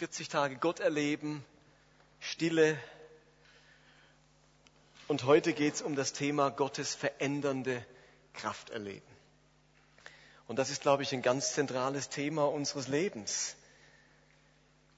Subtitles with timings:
[0.00, 1.44] 40 Tage Gott erleben,
[2.20, 2.78] Stille.
[5.08, 7.84] Und heute geht es um das Thema Gottes verändernde
[8.32, 9.04] Kraft erleben.
[10.48, 13.56] Und das ist, glaube ich, ein ganz zentrales Thema unseres Lebens.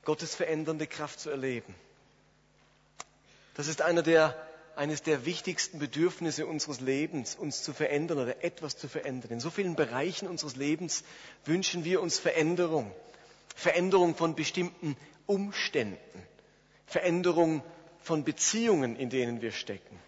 [0.04, 1.74] Gottes verändernde Kraft zu erleben.
[3.54, 4.40] Das ist einer der,
[4.76, 9.32] eines der wichtigsten Bedürfnisse unseres Lebens, uns zu verändern oder etwas zu verändern.
[9.32, 11.02] In so vielen Bereichen unseres Lebens
[11.44, 12.94] wünschen wir uns Veränderung.
[13.54, 15.98] Veränderung von bestimmten Umständen.
[16.86, 17.62] Veränderung
[18.00, 19.98] von Beziehungen, in denen wir stecken.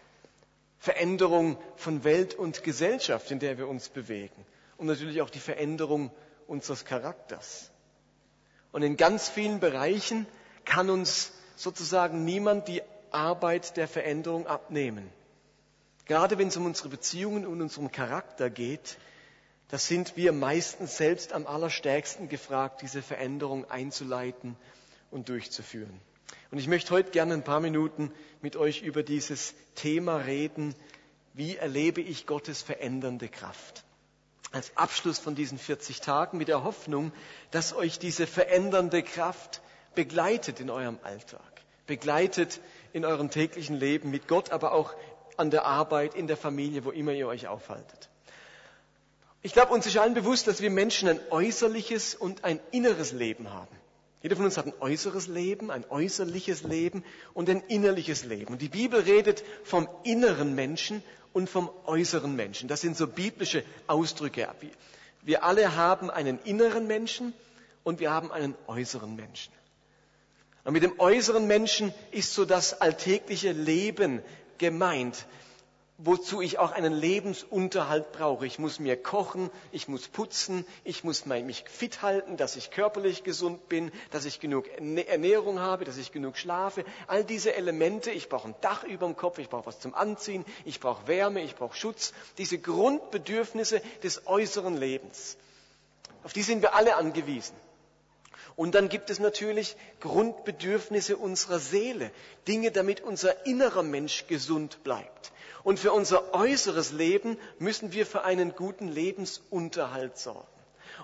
[0.79, 4.45] Veränderung von Welt und Gesellschaft, in der wir uns bewegen.
[4.77, 6.11] Und natürlich auch die Veränderung
[6.47, 7.71] unseres Charakters.
[8.71, 10.27] Und in ganz vielen Bereichen
[10.65, 15.09] kann uns sozusagen niemand die Arbeit der Veränderung abnehmen.
[16.05, 18.97] Gerade wenn es um unsere Beziehungen und unseren Charakter geht,
[19.69, 24.55] da sind wir meistens selbst am allerstärksten gefragt, diese Veränderung einzuleiten
[25.11, 25.99] und durchzuführen.
[26.51, 30.75] Und ich möchte heute gerne ein paar Minuten mit euch über dieses Thema reden.
[31.33, 33.83] Wie erlebe ich Gottes verändernde Kraft?
[34.51, 37.11] Als Abschluss von diesen 40 Tagen mit der Hoffnung,
[37.51, 39.61] dass euch diese verändernde Kraft
[39.95, 41.41] begleitet in eurem Alltag,
[41.87, 42.61] begleitet
[42.93, 44.93] in eurem täglichen Leben mit Gott, aber auch
[45.37, 48.09] an der Arbeit, in der Familie, wo immer ihr euch aufhaltet.
[49.45, 53.51] Ich glaube, uns ist allen bewusst, dass wir Menschen ein äußerliches und ein inneres Leben
[53.51, 53.75] haben.
[54.23, 57.03] Jeder von uns hat ein äußeres Leben, ein äußerliches Leben
[57.35, 58.53] und ein innerliches Leben.
[58.53, 62.67] Und die Bibel redet vom inneren Menschen und vom äußeren Menschen.
[62.67, 64.49] Das sind so biblische Ausdrücke.
[65.21, 67.31] Wir alle haben einen inneren Menschen
[67.83, 69.53] und wir haben einen äußeren Menschen.
[70.63, 74.23] Und mit dem äußeren Menschen ist so das alltägliche Leben
[74.57, 75.27] gemeint,
[75.97, 78.45] wozu ich auch einen Lebensunterhalt brauche.
[78.45, 83.23] Ich muss mir kochen, ich muss putzen, ich muss mich fit halten, dass ich körperlich
[83.23, 86.83] gesund bin, dass ich genug Ernährung habe, dass ich genug schlafe.
[87.07, 90.43] All diese Elemente, ich brauche ein Dach über dem Kopf, ich brauche was zum Anziehen,
[90.65, 92.13] ich brauche Wärme, ich brauche Schutz.
[92.37, 95.37] Diese Grundbedürfnisse des äußeren Lebens.
[96.23, 97.55] Auf die sind wir alle angewiesen.
[98.55, 102.11] Und dann gibt es natürlich Grundbedürfnisse unserer Seele,
[102.47, 105.33] Dinge, damit unser innerer Mensch gesund bleibt.
[105.63, 110.47] Und für unser äußeres Leben müssen wir für einen guten Lebensunterhalt sorgen.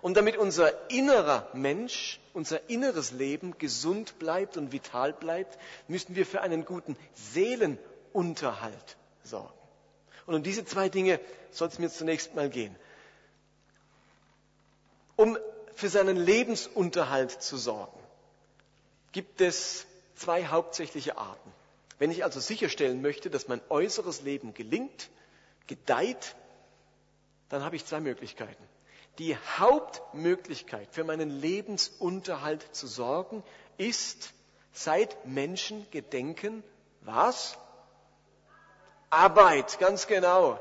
[0.02, 5.58] Und damit unser innerer Mensch, unser inneres Leben gesund bleibt und vital bleibt,
[5.88, 9.52] müssen wir für einen guten Seelenunterhalt sorgen.
[10.26, 11.20] Und um diese zwei Dinge
[11.52, 12.76] soll es mir zunächst mal gehen.
[15.18, 15.38] Um
[15.76, 18.00] für seinen Lebensunterhalt zu sorgen,
[19.12, 21.52] gibt es zwei hauptsächliche Arten.
[22.00, 25.10] Wenn ich also sicherstellen möchte, dass mein äußeres Leben gelingt,
[25.68, 26.36] gedeiht,
[27.50, 28.64] dann habe ich zwei Möglichkeiten.
[29.20, 33.44] Die Hauptmöglichkeit für meinen Lebensunterhalt zu sorgen
[33.78, 34.34] ist
[34.72, 36.64] seit Menschen gedenken,
[37.02, 37.58] was?
[39.10, 40.60] Arbeit, ganz genau.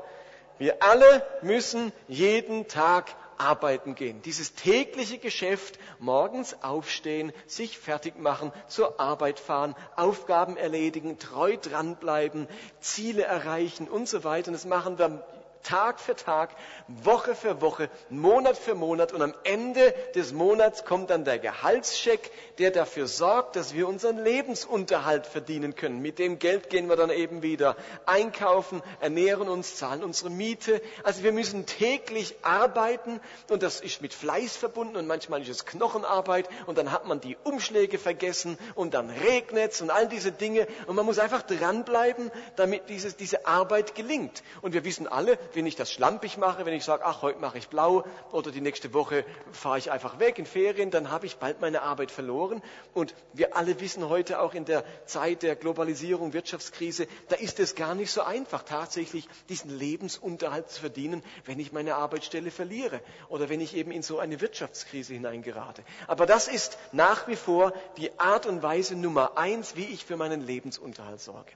[0.57, 4.21] Wir alle müssen jeden Tag arbeiten gehen.
[4.21, 12.47] Dieses tägliche Geschäft, morgens aufstehen, sich fertig machen, zur Arbeit fahren, Aufgaben erledigen, treu dranbleiben,
[12.79, 14.49] Ziele erreichen und so weiter.
[14.49, 15.23] Und das machen wir
[15.61, 16.49] Tag für Tag,
[16.87, 22.31] Woche für Woche, Monat für Monat und am Ende des Monats kommt dann der Gehaltscheck,
[22.57, 26.01] der dafür sorgt, dass wir unseren Lebensunterhalt verdienen können.
[26.01, 30.81] Mit dem Geld gehen wir dann eben wieder einkaufen, ernähren uns, zahlen unsere Miete.
[31.03, 33.19] Also wir müssen täglich arbeiten
[33.49, 37.19] und das ist mit Fleiß verbunden und manchmal ist es Knochenarbeit und dann hat man
[37.21, 41.41] die Umschläge vergessen und dann regnet es und all diese Dinge und man muss einfach
[41.43, 44.43] dranbleiben, damit dieses, diese Arbeit gelingt.
[44.61, 47.57] Und wir wissen alle, wenn ich das schlampig mache, wenn ich sage, ach, heute mache
[47.57, 51.37] ich blau oder die nächste Woche fahre ich einfach weg in Ferien, dann habe ich
[51.37, 52.61] bald meine Arbeit verloren.
[52.93, 57.75] Und wir alle wissen heute auch in der Zeit der Globalisierung, Wirtschaftskrise, da ist es
[57.75, 63.49] gar nicht so einfach, tatsächlich diesen Lebensunterhalt zu verdienen, wenn ich meine Arbeitsstelle verliere oder
[63.49, 65.83] wenn ich eben in so eine Wirtschaftskrise hineingerate.
[66.07, 70.17] Aber das ist nach wie vor die Art und Weise Nummer eins, wie ich für
[70.17, 71.51] meinen Lebensunterhalt sorge.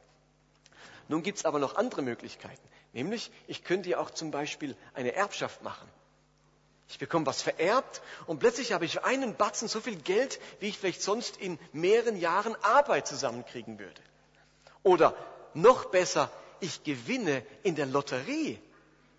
[1.07, 2.67] Nun gibt es aber noch andere Möglichkeiten.
[2.95, 5.85] Nämlich, ich könnte ja auch zum Beispiel eine Erbschaft machen.
[6.87, 10.69] Ich bekomme was vererbt und plötzlich habe ich für einen Batzen so viel Geld, wie
[10.69, 14.01] ich vielleicht sonst in mehreren Jahren Arbeit zusammenkriegen würde.
[14.81, 15.13] Oder
[15.53, 16.31] noch besser,
[16.61, 18.61] ich gewinne in der Lotterie.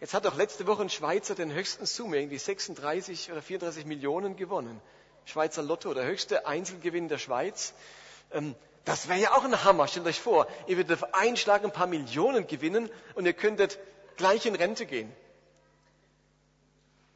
[0.00, 4.36] Jetzt hat doch letzte Woche ein Schweizer den höchsten Summe, irgendwie 36 oder 34 Millionen
[4.36, 4.80] gewonnen.
[5.26, 7.74] Schweizer Lotto, der höchste Einzelgewinn der Schweiz.
[8.86, 9.88] Das wäre ja auch ein Hammer.
[9.88, 13.80] Stellt euch vor, ihr würdet auf einen Schlag ein paar Millionen gewinnen und ihr könntet
[14.16, 15.12] gleich in Rente gehen.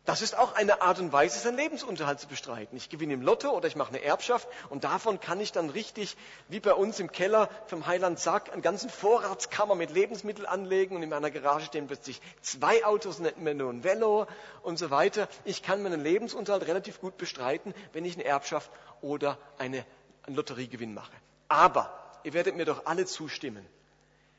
[0.04, 2.76] Das ist auch eine Art und Weise, seinen Lebensunterhalt zu bestreiten.
[2.76, 6.16] Ich gewinne im Lotto oder ich mache eine Erbschaft und davon kann ich dann richtig,
[6.48, 11.04] wie bei uns im Keller vom Heiland Sack, einen ganzen Vorratskammer mit Lebensmitteln anlegen und
[11.04, 14.26] in meiner Garage stehen plötzlich zwei Autos, nicht mehr nur ein Velo
[14.62, 15.28] und so weiter.
[15.44, 18.72] Ich kann meinen Lebensunterhalt relativ gut bestreiten, wenn ich eine Erbschaft
[19.02, 19.84] oder eine,
[20.26, 21.12] einen Lotteriegewinn mache.
[21.50, 21.92] Aber
[22.22, 23.66] ihr werdet mir doch alle zustimmen,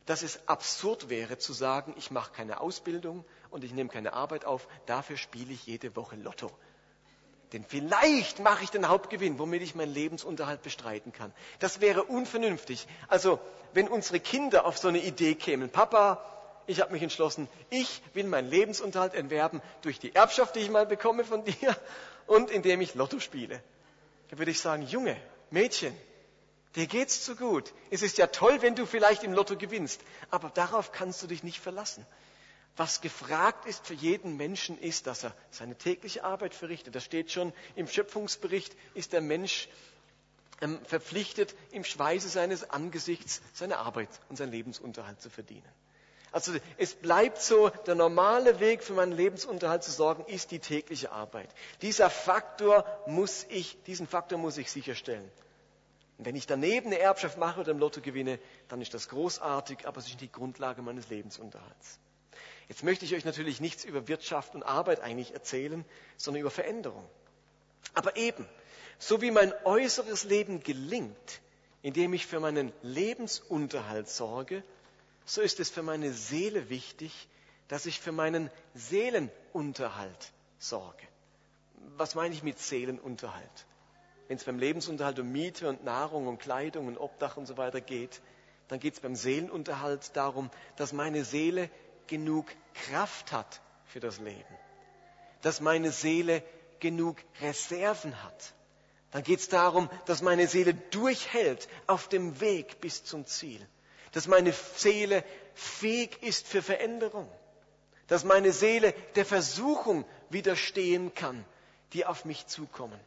[0.06, 4.46] dass es absurd wäre zu sagen, ich mache keine Ausbildung und ich nehme keine Arbeit
[4.46, 6.50] auf, dafür spiele ich jede Woche Lotto.
[7.52, 11.34] Denn vielleicht mache ich den Hauptgewinn, womit ich meinen Lebensunterhalt bestreiten kann.
[11.60, 12.88] Das wäre unvernünftig.
[13.10, 13.42] Also,
[13.74, 16.24] wenn unsere Kinder auf so eine Idee kämen, Papa,
[16.66, 20.86] ich habe mich entschlossen, ich will meinen Lebensunterhalt erwerben durch die Erbschaft, die ich mal
[20.86, 21.76] bekomme von dir
[22.26, 23.62] und indem ich Lotto spiele.
[24.30, 25.18] Dann würde ich sagen, Junge,
[25.50, 25.94] Mädchen,
[26.76, 27.74] Dir geht's zu gut.
[27.90, 31.44] Es ist ja toll, wenn du vielleicht im Lotto gewinnst, aber darauf kannst du dich
[31.44, 32.06] nicht verlassen.
[32.78, 36.96] Was gefragt ist für jeden Menschen ist, dass er seine tägliche Arbeit verrichtet.
[36.96, 39.68] Das steht schon im Schöpfungsbericht, ist der Mensch
[40.62, 45.68] ähm, verpflichtet, im Schweiße seines Angesichts seine Arbeit und seinen Lebensunterhalt zu verdienen.
[46.32, 51.12] Also es bleibt so, der normale Weg für meinen Lebensunterhalt zu sorgen, ist die tägliche
[51.12, 51.50] Arbeit.
[51.82, 55.30] Dieser Faktor muss ich, diesen Faktor muss ich sicherstellen.
[56.18, 59.88] Und wenn ich daneben eine Erbschaft mache oder im Lotto gewinne, dann ist das großartig,
[59.88, 62.00] aber es ist nicht die Grundlage meines Lebensunterhalts.
[62.68, 65.84] Jetzt möchte ich euch natürlich nichts über Wirtschaft und Arbeit eigentlich erzählen,
[66.18, 67.06] sondern über Veränderung.
[67.94, 68.48] Aber eben,
[68.98, 71.42] so wie mein äußeres Leben gelingt,
[71.82, 74.64] indem ich für meinen Lebensunterhalt sorge,
[75.26, 77.28] so ist es für meine Seele wichtig,
[77.68, 81.08] dass ich für meinen Seelenunterhalt sorge.
[81.98, 83.66] Was meine ich mit Seelenunterhalt?
[84.32, 87.82] Wenn es beim Lebensunterhalt um Miete und Nahrung und Kleidung und Obdach und so weiter
[87.82, 88.22] geht,
[88.70, 91.70] dann geht es beim Seelenunterhalt darum, dass meine Seele
[92.08, 94.56] genug Kraft hat für das Leben.
[95.42, 96.44] Dass meine Seele
[96.80, 98.54] genug Reserven hat.
[99.12, 103.60] Dann geht es darum, dass meine Seele durchhält auf dem Weg bis zum Ziel.
[104.14, 105.26] Dass meine Seele
[105.56, 107.30] fähig ist für Veränderung.
[108.08, 111.44] Dass meine Seele der Versuchung widerstehen kann,
[111.92, 112.98] die auf mich zukommen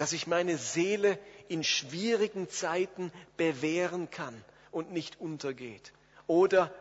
[0.00, 1.18] dass ich meine Seele
[1.48, 4.34] in schwierigen Zeiten bewähren kann
[4.70, 5.92] und nicht untergeht.
[6.26, 6.72] Oder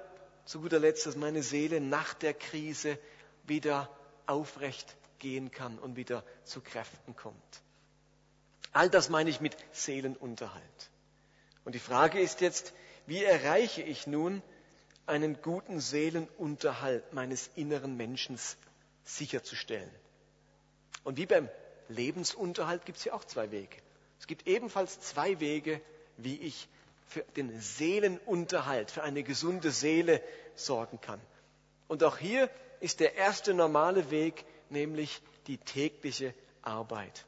[0.45, 2.97] zu guter Letzt, dass meine Seele nach der Krise
[3.43, 3.89] wieder
[4.25, 7.61] aufrecht gehen kann und wieder zu Kräften kommt.
[8.71, 10.89] All das meine ich mit Seelenunterhalt.
[11.65, 12.71] Und die Frage ist jetzt,
[13.05, 14.41] wie erreiche ich nun
[15.07, 18.39] einen guten Seelenunterhalt meines inneren Menschen
[19.03, 19.91] sicherzustellen?
[21.03, 21.49] Und wie beim
[21.89, 23.77] Lebensunterhalt gibt es ja auch zwei Wege.
[24.19, 25.81] Es gibt ebenfalls zwei Wege,
[26.17, 26.67] wie ich
[27.07, 30.21] für den Seelenunterhalt, für eine gesunde Seele
[30.55, 31.19] sorgen kann.
[31.87, 32.49] Und auch hier
[32.79, 37.25] ist der erste normale Weg, nämlich die tägliche Arbeit.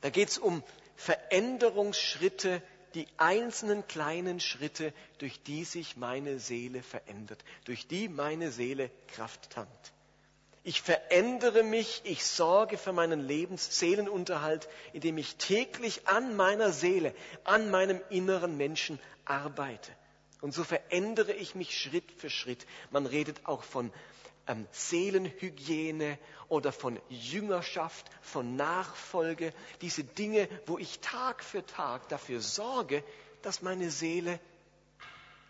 [0.00, 0.62] Da geht es um
[0.94, 2.62] Veränderungsschritte,
[2.94, 9.50] die einzelnen kleinen Schritte, durch die sich meine Seele verändert, durch die meine Seele Kraft
[9.50, 9.92] tankt.
[10.68, 17.14] Ich verändere mich, ich sorge für meinen Lebens Seelenunterhalt, indem ich täglich an meiner Seele,
[17.44, 19.90] an meinem inneren Menschen arbeite.
[20.42, 22.66] Und so verändere ich mich Schritt für Schritt.
[22.90, 23.90] Man redet auch von
[24.46, 26.18] ähm, Seelenhygiene
[26.48, 29.54] oder von Jüngerschaft, von Nachfolge.
[29.80, 33.02] Diese Dinge, wo ich Tag für Tag dafür sorge,
[33.40, 34.38] dass meine Seele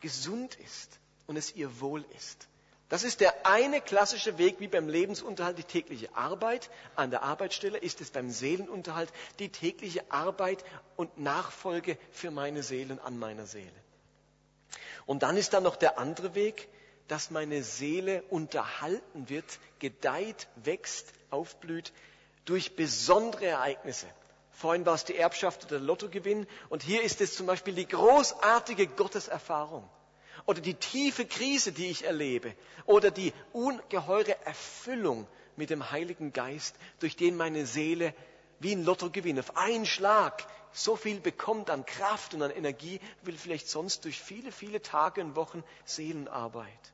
[0.00, 2.46] gesund ist und es ihr wohl ist.
[2.88, 7.76] Das ist der eine klassische Weg, wie beim Lebensunterhalt die tägliche Arbeit an der Arbeitsstelle,
[7.76, 10.64] ist es beim Seelenunterhalt die tägliche Arbeit
[10.97, 13.71] und Nachfolge für meine Seelen an meiner Seele.
[15.04, 16.68] Und dann ist da noch der andere Weg,
[17.09, 21.92] dass meine Seele unterhalten wird, gedeiht, wächst, aufblüht
[22.47, 24.07] durch besondere Ereignisse.
[24.50, 27.87] Vorhin war es die Erbschaft oder der Lottogewinn und hier ist es zum Beispiel die
[27.87, 29.88] großartige Gotteserfahrung
[30.48, 32.54] oder die tiefe Krise, die ich erlebe
[32.86, 35.26] oder die ungeheure Erfüllung
[35.56, 38.14] mit dem Heiligen Geist, durch den meine Seele
[38.58, 43.32] wie ein Lottogewinn auf einen Schlag so viel bekommt an Kraft und an Energie, wie
[43.32, 46.92] vielleicht sonst durch viele, viele Tage und Wochen Seelenarbeit.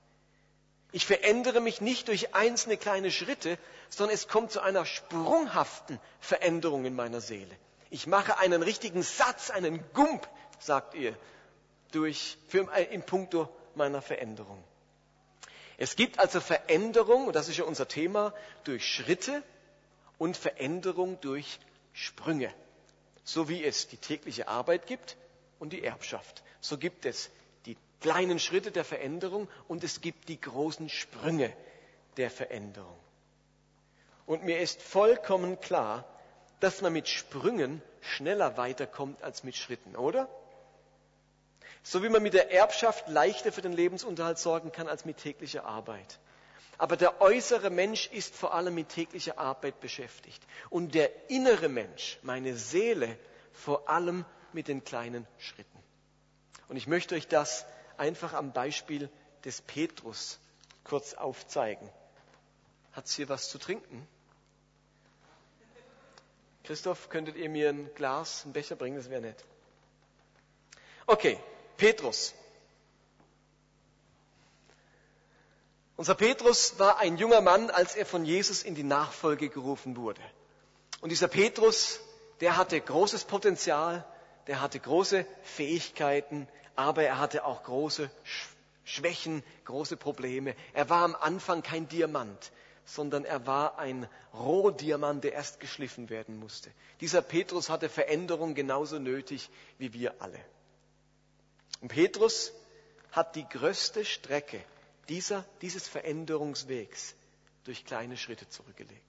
[0.91, 3.57] Ich verändere mich nicht durch einzelne kleine Schritte,
[3.89, 7.57] sondern es kommt zu einer sprunghaften Veränderung in meiner Seele.
[7.91, 11.17] Ich mache einen richtigen Satz, einen Gump, sagt ihr,
[11.95, 14.63] durch, für, äh, in puncto meiner Veränderung.
[15.77, 18.33] Es gibt also Veränderung, und das ist ja unser Thema,
[18.65, 19.43] durch Schritte
[20.19, 21.59] und Veränderung durch
[21.93, 22.53] Sprünge.
[23.25, 25.17] So wie es die tägliche Arbeit gibt
[25.59, 26.43] und die Erbschaft.
[26.61, 27.31] So gibt es
[27.67, 31.53] die kleinen Schritte der Veränderung und es gibt die großen Sprünge
[32.17, 32.99] der Veränderung.
[34.27, 36.05] Und mir ist vollkommen klar,
[36.61, 40.29] dass man mit Sprüngen schneller weiterkommt als mit Schritten, oder?
[41.87, 45.67] So wie man mit der Erbschaft leichter für den Lebensunterhalt sorgen kann als mit täglicher
[45.67, 46.19] Arbeit.
[46.79, 50.43] Aber der äußere Mensch ist vor allem mit täglicher Arbeit beschäftigt.
[50.71, 53.19] Und der innere Mensch, meine Seele,
[53.53, 54.25] vor allem
[54.55, 55.79] mit den kleinen Schritten.
[56.69, 57.67] Und ich möchte euch das
[57.99, 59.11] einfach am Beispiel
[59.45, 60.41] des Petrus
[60.85, 61.89] kurz aufzeigen.
[62.93, 64.09] Hat es hier was zu trinken?
[66.65, 68.97] Christoph, könntet ihr mir ein Glas, einen Becher bringen?
[68.97, 69.45] Das wäre nett.
[71.07, 71.39] Okay,
[71.77, 72.35] Petrus.
[75.97, 80.21] Unser Petrus war ein junger Mann, als er von Jesus in die Nachfolge gerufen wurde.
[81.01, 82.01] Und dieser Petrus,
[82.41, 84.05] der hatte großes Potenzial,
[84.47, 88.11] der hatte große Fähigkeiten, aber er hatte auch große
[88.85, 90.55] Schwächen, große Probleme.
[90.73, 92.51] Er war am Anfang kein Diamant,
[92.85, 96.71] sondern er war ein Rohdiamant, der erst geschliffen werden musste.
[97.01, 100.39] Dieser Petrus hatte Veränderung genauso nötig wie wir alle.
[101.81, 102.53] Und Petrus
[103.13, 104.61] hat die größte Strecke
[105.09, 107.15] dieser, dieses Veränderungswegs
[107.65, 109.03] durch kleine Schritte zurückgelegt.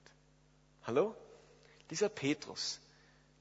[0.84, 1.15] Hallo?
[1.89, 2.79] Dieser Petrus,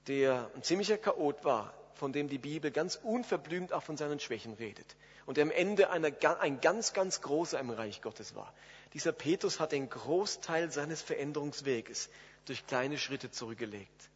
[0.07, 4.54] der ein ziemlicher Chaot war, von dem die Bibel ganz unverblümt auch von seinen Schwächen
[4.54, 8.52] redet und der am Ende einer, ein ganz, ganz großer im Reich Gottes war.
[8.93, 12.11] Dieser Petrus hat den Großteil seines Veränderungsweges
[12.45, 14.11] durch kleine Schritte zurückgelegt.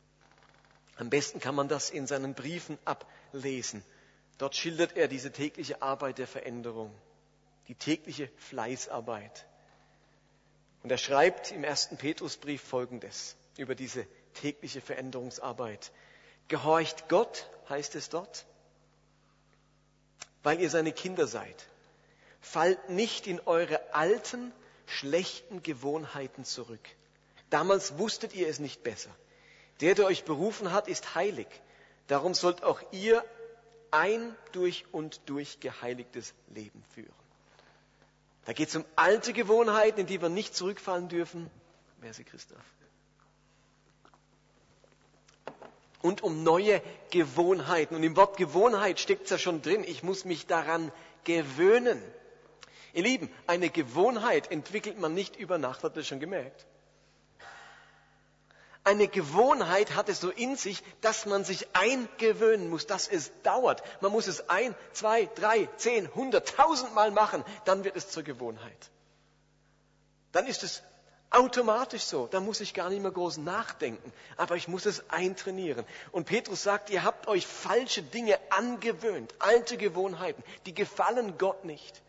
[0.96, 3.82] Am besten kann man das in seinen Briefen ablesen.
[4.38, 6.94] Dort schildert er diese tägliche Arbeit der Veränderung,
[7.66, 9.46] die tägliche Fleißarbeit.
[10.82, 15.90] Und er schreibt im ersten Petrusbrief Folgendes über diese tägliche Veränderungsarbeit.
[16.46, 18.46] Gehorcht Gott, heißt es dort,
[20.42, 21.66] weil ihr seine Kinder seid.
[22.40, 24.52] Fallt nicht in eure alten,
[24.86, 26.88] schlechten Gewohnheiten zurück.
[27.50, 29.10] Damals wusstet ihr es nicht besser.
[29.80, 31.48] Der, der euch berufen hat, ist heilig.
[32.06, 33.24] Darum sollt auch ihr
[33.90, 37.12] ein durch und durch geheiligtes Leben führen.
[38.44, 41.50] Da geht es um alte Gewohnheiten, in die wir nicht zurückfallen dürfen.
[42.12, 42.64] Sie, Christoph?
[46.02, 47.94] und um neue Gewohnheiten.
[47.94, 49.84] Und im Wort Gewohnheit steckt es ja schon drin.
[49.84, 50.92] Ich muss mich daran
[51.24, 52.00] gewöhnen.
[52.94, 56.66] Ihr Lieben, eine Gewohnheit entwickelt man nicht über Nacht, habt ihr schon gemerkt.
[58.84, 63.82] Eine Gewohnheit hat es so in sich, dass man sich eingewöhnen muss, dass es dauert.
[64.00, 68.90] Man muss es ein, zwei, drei, zehn, hundert, tausendmal machen, dann wird es zur Gewohnheit.
[70.32, 70.82] Dann ist es
[71.30, 72.26] Automatisch so.
[72.26, 74.12] Da muss ich gar nicht mehr groß nachdenken.
[74.36, 75.84] Aber ich muss es eintrainieren.
[76.10, 82.00] Und Petrus sagt, ihr habt euch falsche Dinge angewöhnt, alte Gewohnheiten, die gefallen Gott nicht.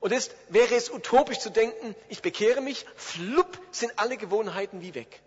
[0.00, 4.96] Und jetzt wäre es utopisch zu denken, ich bekehre mich, flupp, sind alle Gewohnheiten wie
[4.96, 5.22] weg.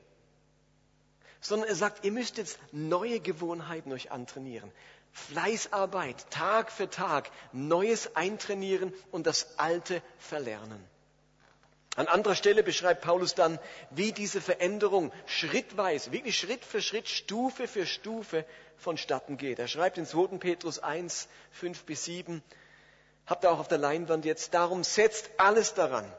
[1.45, 4.71] Sondern er sagt, ihr müsst jetzt neue Gewohnheiten euch antrainieren.
[5.11, 10.83] Fleißarbeit, Tag für Tag, Neues eintrainieren und das Alte verlernen.
[11.95, 13.59] An anderer Stelle beschreibt Paulus dann,
[13.91, 18.43] wie diese Veränderung schrittweise, wirklich Schritt für Schritt, Stufe für Stufe
[18.77, 19.59] vonstatten geht.
[19.59, 20.39] Er schreibt in 2.
[20.39, 22.41] Petrus 1, 5 bis 7,
[23.27, 26.11] habt ihr auch auf der Leinwand jetzt, darum setzt alles daran,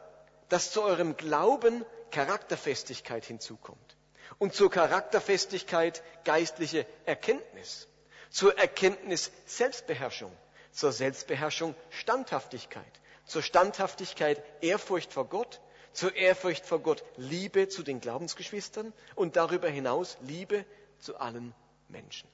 [0.50, 3.96] dass zu eurem Glauben Charakterfestigkeit hinzukommt.
[4.38, 7.88] Und zur Charakterfestigkeit geistliche Erkenntnis.
[8.31, 10.37] Zur Erkenntnis Selbstbeherrschung.
[10.73, 12.85] Zur Selbstbeherrschung Standhaftigkeit.
[13.25, 15.61] Zur Standhaftigkeit Ehrfurcht vor Gott
[15.97, 20.66] zur Ehrfurcht vor Gott Liebe zu den Glaubensgeschwistern und darüber hinaus Liebe
[21.00, 21.55] zu allen
[21.88, 22.28] Menschen.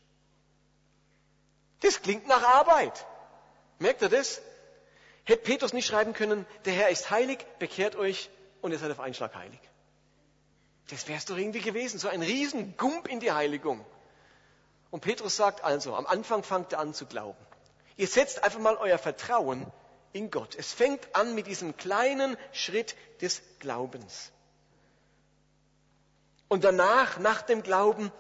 [1.81, 3.07] Das klingt nach Arbeit.
[3.79, 4.43] Merkt ihr das?
[5.25, 8.31] Hätte Petrus nicht schreiben können, der Herr ist heilig, bekehrt euch
[8.61, 9.61] und ihr seid auf einen Schlag heilig.
[10.89, 13.85] Das wäre es doch irgendwie gewesen, so ein Riesengump in die Heiligung.
[14.91, 17.39] Und Petrus sagt also, am Anfang fangt ihr an zu glauben.
[17.97, 19.67] Ihr setzt einfach mal euer Vertrauen
[20.13, 20.55] in Gott.
[20.55, 24.33] Es fängt an mit diesem kleinen Schritt des Glaubens.
[26.49, 28.13] Und danach, nach dem Glauben,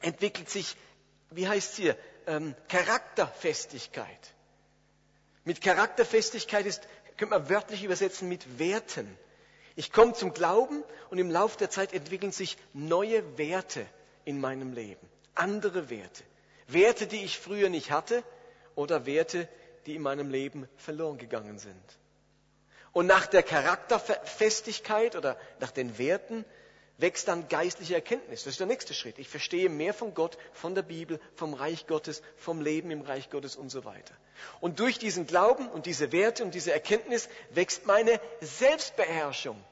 [0.00, 0.76] entwickelt sich,
[1.30, 4.32] wie heißt es hier, ähm, Charakterfestigkeit.
[5.44, 6.82] Mit Charakterfestigkeit ist,
[7.18, 9.18] könnte man wörtlich übersetzen mit Werten.
[9.78, 13.86] Ich komme zum Glauben und im Laufe der Zeit entwickeln sich neue Werte
[14.24, 15.06] in meinem Leben.
[15.34, 16.24] Andere Werte.
[16.66, 18.24] Werte, die ich früher nicht hatte
[18.74, 19.48] oder Werte,
[19.84, 21.84] die in meinem Leben verloren gegangen sind.
[22.92, 26.46] Und nach der Charakterfestigkeit oder nach den Werten
[26.98, 28.44] wächst dann geistliche Erkenntnis.
[28.44, 29.18] Das ist der nächste Schritt.
[29.18, 33.30] Ich verstehe mehr von Gott, von der Bibel, vom Reich Gottes, vom Leben im Reich
[33.30, 34.14] Gottes und so weiter.
[34.60, 39.62] Und durch diesen Glauben und diese Werte und diese Erkenntnis wächst meine Selbstbeherrschung.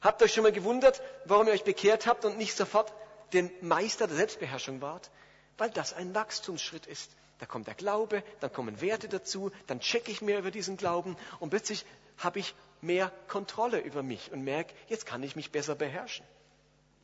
[0.00, 2.92] Habt ihr euch schon mal gewundert, warum ihr euch bekehrt habt und nicht sofort
[3.32, 5.10] den Meister der Selbstbeherrschung wart?
[5.58, 7.10] Weil das ein Wachstumsschritt ist.
[7.38, 11.16] Da kommt der Glaube, dann kommen Werte dazu, dann checke ich mehr über diesen Glauben
[11.40, 11.84] und plötzlich
[12.18, 12.54] habe ich
[12.84, 16.24] mehr Kontrolle über mich und merke, jetzt kann ich mich besser beherrschen.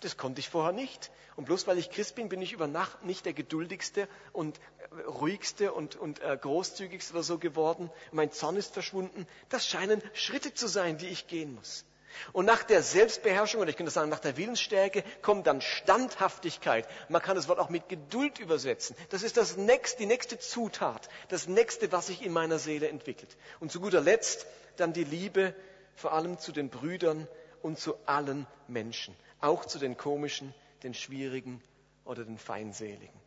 [0.01, 1.11] Das konnte ich vorher nicht.
[1.37, 5.01] Und bloß weil ich Christ bin, bin ich über Nacht nicht der geduldigste und äh,
[5.03, 7.91] ruhigste und, und äh, großzügigste oder so geworden.
[8.13, 9.27] Mein Zorn ist verschwunden.
[9.49, 11.85] Das scheinen Schritte zu sein, die ich gehen muss.
[12.33, 16.89] Und nach der Selbstbeherrschung, oder ich könnte sagen, nach der Willensstärke, kommt dann Standhaftigkeit.
[17.09, 18.97] Man kann das Wort auch mit Geduld übersetzen.
[19.11, 23.37] Das ist das nächste, die nächste Zutat, das nächste, was sich in meiner Seele entwickelt.
[23.61, 24.47] Und zu guter Letzt
[24.77, 25.55] dann die Liebe,
[25.95, 27.29] vor allem zu den Brüdern
[27.63, 31.63] und zu allen Menschen auch zu den komischen, den schwierigen
[32.05, 33.21] oder den feindseligen.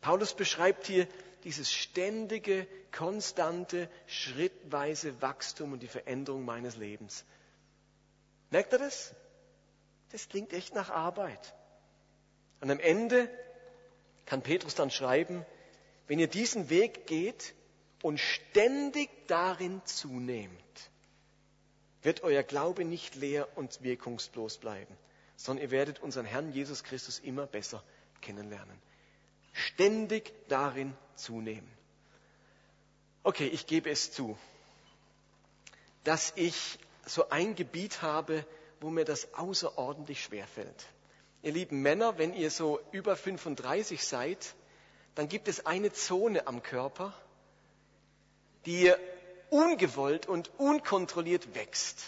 [0.00, 1.06] Paulus beschreibt hier
[1.44, 7.24] dieses ständige, konstante, schrittweise Wachstum und die Veränderung meines Lebens.
[8.50, 9.14] Merkt ihr das?
[10.10, 11.54] Das klingt echt nach Arbeit.
[12.60, 13.28] Und am Ende
[14.26, 15.44] kann Petrus dann schreiben,
[16.06, 17.54] wenn ihr diesen Weg geht
[18.02, 20.90] und ständig darin zunehmt,
[22.02, 24.96] wird euer Glaube nicht leer und wirkungslos bleiben
[25.42, 27.82] sondern ihr werdet unseren Herrn Jesus Christus immer besser
[28.20, 28.80] kennenlernen.
[29.52, 31.68] Ständig darin zunehmen.
[33.24, 34.38] Okay, ich gebe es zu,
[36.04, 38.46] dass ich so ein Gebiet habe,
[38.80, 40.86] wo mir das außerordentlich schwer fällt.
[41.42, 44.54] Ihr lieben Männer, wenn ihr so über 35 seid,
[45.14, 47.12] dann gibt es eine Zone am Körper,
[48.64, 48.92] die
[49.52, 51.98] ungewollt und unkontrolliert wächst.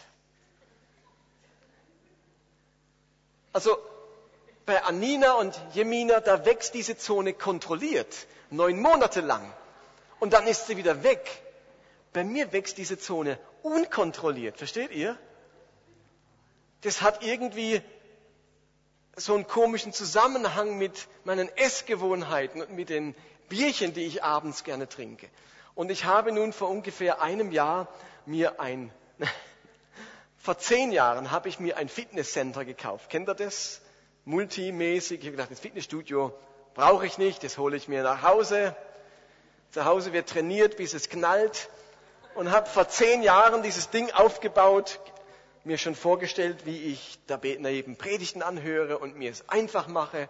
[3.53, 3.77] Also
[4.67, 9.53] bei Anina und Jemina, da wächst diese Zone kontrolliert, neun Monate lang.
[10.21, 11.43] Und dann ist sie wieder weg.
[12.15, 15.19] Bei mir wächst diese Zone unkontrolliert, versteht ihr?
[16.81, 17.83] Das hat irgendwie
[19.17, 23.15] so einen komischen Zusammenhang mit meinen Essgewohnheiten und mit den
[23.49, 25.29] Bierchen, die ich abends gerne trinke.
[25.75, 27.89] Und ich habe nun vor ungefähr einem Jahr
[28.27, 28.93] mir ein
[30.39, 33.11] vor zehn Jahren habe ich mir ein Fitnesscenter gekauft.
[33.11, 33.81] Kennt ihr das?
[34.25, 35.21] Multimäßig.
[35.21, 36.33] Ich habe gedacht, das Fitnessstudio
[36.75, 38.75] brauche ich nicht, das hole ich mir nach Hause.
[39.71, 41.69] Zu Hause wird trainiert, bis es knallt.
[42.35, 45.01] Und habe vor zehn Jahren dieses Ding aufgebaut,
[45.65, 50.29] mir schon vorgestellt, wie ich da daneben Predigten anhöre und mir es einfach mache.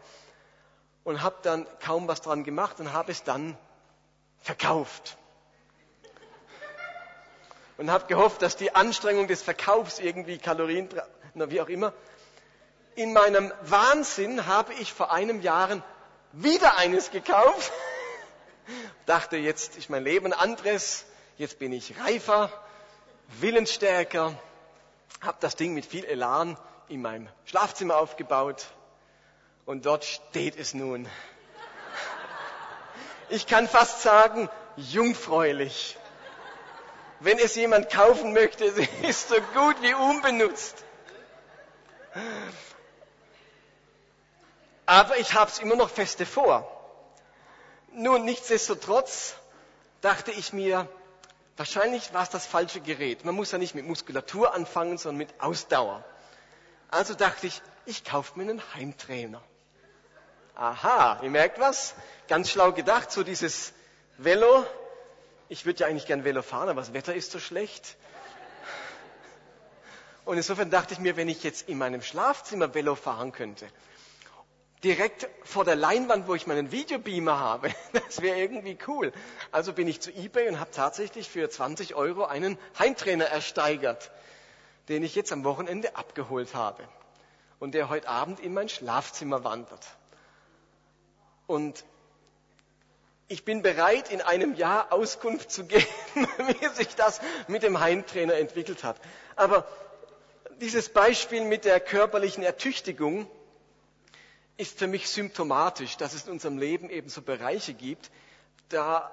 [1.03, 3.57] Und habe dann kaum was dran gemacht und habe es dann
[4.41, 5.17] verkauft
[7.77, 10.89] und habe gehofft, dass die Anstrengung des Verkaufs irgendwie Kalorien,
[11.35, 11.93] na, wie auch immer.
[12.95, 15.83] In meinem Wahnsinn habe ich vor einem Jahr
[16.33, 17.73] wieder eines gekauft.
[19.07, 21.05] Dachte, jetzt ist mein Leben anderes,
[21.37, 22.51] jetzt bin ich reifer,
[23.41, 24.35] willensstärker,
[25.21, 26.57] habe das Ding mit viel Elan
[26.89, 28.67] in meinem Schlafzimmer aufgebaut
[29.65, 31.09] und dort steht es nun.
[33.31, 35.97] Ich kann fast sagen, jungfräulich.
[37.25, 38.65] Wenn es jemand kaufen möchte,
[39.03, 40.85] ist so gut wie unbenutzt.
[44.85, 46.71] Aber ich habe es immer noch feste vor.
[47.95, 49.37] Nun, nichtsdestotrotz
[50.03, 50.87] dachte ich mir,
[51.57, 53.25] wahrscheinlich war es das falsche Gerät.
[53.25, 56.05] Man muss ja nicht mit Muskulatur anfangen, sondern mit Ausdauer.
[56.91, 59.43] Also dachte ich, ich kaufe mir einen Heimtrainer.
[60.57, 61.95] Aha, ihr merkt was?
[62.29, 63.73] Ganz schlau gedacht, so dieses
[64.19, 64.67] Velo,
[65.55, 67.97] ich würde ja eigentlich gern Velo fahren, aber das Wetter ist so schlecht.
[70.25, 73.69] Und insofern dachte ich mir, wenn ich jetzt in meinem Schlafzimmer Velo fahren könnte,
[74.83, 79.13] direkt vor der Leinwand, wo ich meinen Videobeamer habe, das wäre irgendwie cool.
[79.53, 84.11] Also bin ich zu eBay und habe tatsächlich für 20 Euro einen Heimtrainer ersteigert,
[84.89, 86.83] den ich jetzt am Wochenende abgeholt habe
[87.61, 89.87] und der heute Abend in mein Schlafzimmer wandert.
[91.47, 91.85] Und
[93.29, 98.35] ich bin bereit, in einem Jahr Auskunft zu geben, wie sich das mit dem Heimtrainer
[98.35, 98.97] entwickelt hat.
[99.37, 99.67] Aber
[100.61, 103.27] dieses Beispiel mit der körperlichen Ertüchtigung
[104.57, 108.11] ist für mich symptomatisch, dass es in unserem Leben eben so Bereiche gibt,
[108.69, 109.11] da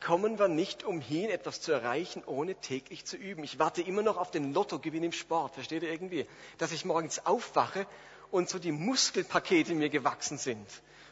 [0.00, 3.44] kommen wir nicht umhin, etwas zu erreichen, ohne täglich zu üben.
[3.44, 6.26] Ich warte immer noch auf den Lottogewinn im Sport, versteht ihr irgendwie?
[6.56, 7.86] Dass ich morgens aufwache
[8.30, 10.66] und so die Muskelpakete mir gewachsen sind.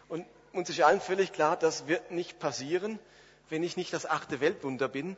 [0.08, 0.24] Und
[0.58, 2.98] uns ist allen völlig klar, das wird nicht passieren,
[3.48, 5.16] wenn ich nicht das achte Weltwunder bin.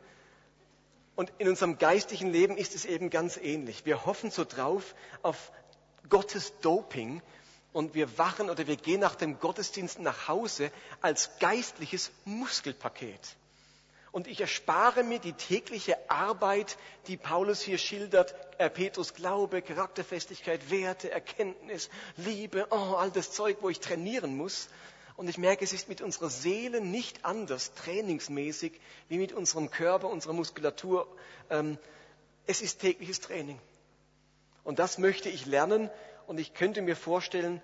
[1.16, 3.84] Und in unserem geistlichen Leben ist es eben ganz ähnlich.
[3.84, 5.52] Wir hoffen so drauf auf
[6.08, 7.22] Gottes Doping
[7.72, 13.36] und wir wachen oder wir gehen nach dem Gottesdienst nach Hause als geistliches Muskelpaket.
[14.12, 16.76] Und ich erspare mir die tägliche Arbeit,
[17.06, 18.34] die Paulus hier schildert,
[18.74, 24.68] Petrus Glaube, Charakterfestigkeit, Werte, Erkenntnis, Liebe, oh, all das Zeug, wo ich trainieren muss.
[25.20, 28.80] Und ich merke, es ist mit unserer Seele nicht anders, trainingsmäßig,
[29.10, 31.06] wie mit unserem Körper, unserer Muskulatur.
[31.50, 31.76] Ähm,
[32.46, 33.60] es ist tägliches Training.
[34.64, 35.90] Und das möchte ich lernen.
[36.26, 37.60] Und ich könnte mir vorstellen,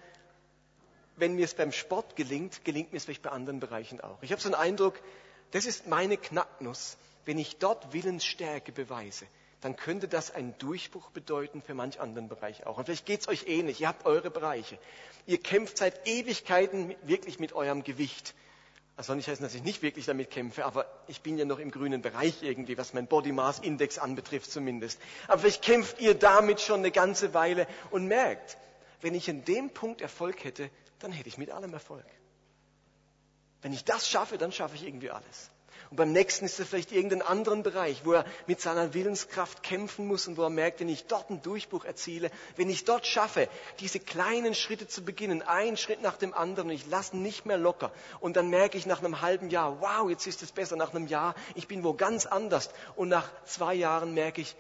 [1.16, 4.23] wenn mir es beim Sport gelingt, gelingt mir es vielleicht bei anderen Bereichen auch.
[4.23, 5.01] Ich habe so einen Eindruck,
[5.53, 6.99] das ist meine Knacknuss.
[7.25, 9.25] Wenn ich dort Willensstärke beweise,
[9.66, 12.79] dann könnte das einen Durchbruch bedeuten für manch anderen Bereich auch.
[12.79, 13.81] Und vielleicht geht es euch ähnlich.
[13.81, 14.79] Ihr habt eure Bereiche.
[15.26, 18.37] Ihr kämpft seit Ewigkeiten wirklich mit eurem Gewicht.
[18.96, 21.59] Das soll nicht heißen, dass ich nicht wirklich damit kämpfe, aber ich bin ja noch
[21.59, 25.00] im grünen Bereich irgendwie, was mein Body Mass Index anbetrifft zumindest.
[25.26, 28.59] Aber vielleicht kämpft ihr damit schon eine ganze Weile und merkt,
[29.00, 32.07] wenn ich in dem Punkt Erfolg hätte, dann hätte ich mit allem Erfolg.
[33.62, 35.50] Wenn ich das schaffe, dann schaffe ich irgendwie alles.
[35.90, 40.07] Und beim nächsten ist es vielleicht irgendein anderen Bereich, wo er mit seiner Willenskraft kämpfen
[40.07, 43.49] muss und wo er merkt, wenn ich dort einen Durchbruch erziele, wenn ich dort schaffe,
[43.79, 47.92] diese kleinen Schritte zu beginnen, einen Schritt nach dem anderen, ich lasse nicht mehr locker.
[48.20, 50.77] Und dann merke ich nach einem halben Jahr, wow, jetzt ist es besser.
[50.77, 52.70] Nach einem Jahr, ich bin wo ganz anders.
[52.96, 54.57] Und nach zwei Jahren merke ich,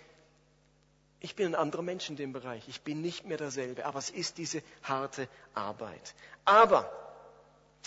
[1.20, 2.68] ich bin ein anderer Mensch in dem Bereich.
[2.68, 3.84] Ich bin nicht mehr derselbe.
[3.84, 6.14] Aber es ist diese harte Arbeit.
[6.44, 6.90] Aber,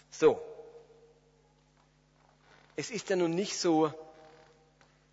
[0.09, 0.41] so,
[2.79, 3.93] es ist ja nun nicht so,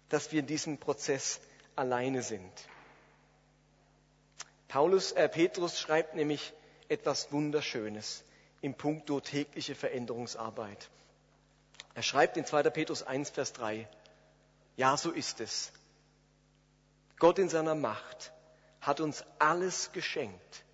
[0.09, 1.41] dass wir in diesem Prozess
[1.75, 2.53] alleine sind.
[4.69, 6.53] Paulus, äh, Petrus schreibt nämlich
[6.89, 8.23] etwas Wunderschönes
[8.61, 10.89] im Punkto tägliche Veränderungsarbeit.
[11.95, 12.71] Er schreibt in 2.
[12.71, 13.89] Petrus 1, Vers 3,
[14.77, 15.73] ja, so ist es.
[17.19, 18.33] Gott in seiner Macht
[18.81, 20.65] hat uns alles geschenkt,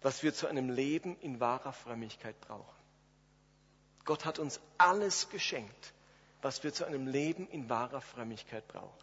[0.00, 2.82] was wir zu einem Leben in wahrer Frömmigkeit brauchen.
[4.06, 5.92] Gott hat uns alles geschenkt,
[6.42, 8.98] was wir zu einem Leben in wahrer Frömmigkeit brauchen.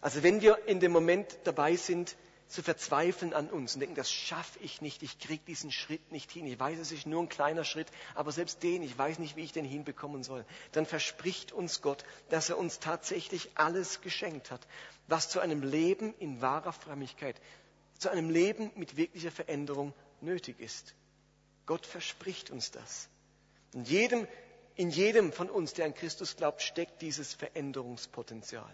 [0.00, 2.16] Also wenn wir in dem Moment dabei sind,
[2.52, 6.30] zu verzweifeln an uns und denken, das schaffe ich nicht, ich kriege diesen Schritt nicht
[6.30, 9.36] hin, ich weiß, es ist nur ein kleiner Schritt, aber selbst den, ich weiß nicht,
[9.36, 14.50] wie ich den hinbekommen soll, dann verspricht uns Gott, dass er uns tatsächlich alles geschenkt
[14.50, 14.66] hat,
[15.08, 17.40] was zu einem Leben in wahrer Frömmigkeit,
[17.98, 20.94] zu einem Leben mit wirklicher Veränderung nötig ist.
[21.64, 23.08] Gott verspricht uns das.
[23.72, 24.28] Und jedem
[24.74, 28.72] in jedem von uns, der an Christus glaubt, steckt dieses Veränderungspotenzial.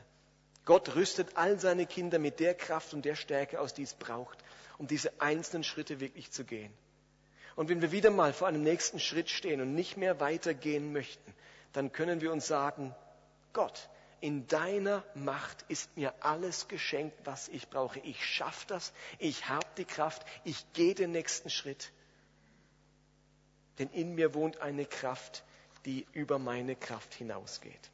[0.64, 4.38] Gott rüstet all seine Kinder mit der Kraft und der Stärke aus, die es braucht,
[4.76, 6.72] um diese einzelnen Schritte wirklich zu gehen.
[7.56, 11.34] Und wenn wir wieder mal vor einem nächsten Schritt stehen und nicht mehr weitergehen möchten,
[11.72, 12.94] dann können wir uns sagen,
[13.52, 13.88] Gott,
[14.20, 18.00] in deiner Macht ist mir alles geschenkt, was ich brauche.
[18.00, 21.92] Ich schaffe das, ich habe die Kraft, ich gehe den nächsten Schritt.
[23.78, 25.44] Denn in mir wohnt eine Kraft,
[25.88, 27.90] die über meine Kraft hinausgeht.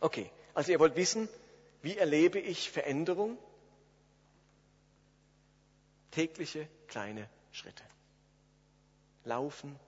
[0.00, 1.28] Okay, also ihr wollt wissen,
[1.82, 3.36] wie erlebe ich Veränderung?
[6.10, 7.84] Tägliche kleine Schritte.
[9.24, 9.78] Laufen,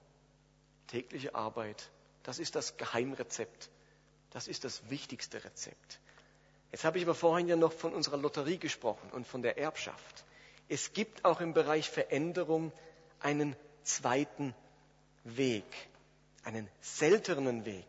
[0.86, 1.88] tägliche Arbeit,
[2.24, 3.70] das ist das Geheimrezept.
[4.28, 5.98] Das ist das wichtigste Rezept.
[6.72, 10.24] Jetzt habe ich aber vorhin ja noch von unserer Lotterie gesprochen und von der Erbschaft.
[10.68, 12.70] Es gibt auch im Bereich Veränderung
[13.18, 14.54] einen zweiten
[15.24, 15.64] Weg
[16.44, 17.86] einen seltenen Weg.